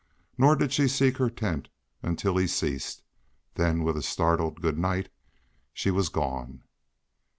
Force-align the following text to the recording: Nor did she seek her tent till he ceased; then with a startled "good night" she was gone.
Nor 0.35 0.55
did 0.55 0.73
she 0.73 0.87
seek 0.87 1.17
her 1.17 1.29
tent 1.29 1.69
till 2.15 2.37
he 2.37 2.47
ceased; 2.47 3.03
then 3.53 3.83
with 3.83 3.95
a 3.95 4.01
startled 4.01 4.59
"good 4.59 4.79
night" 4.79 5.09
she 5.75 5.91
was 5.91 6.09
gone. 6.09 6.63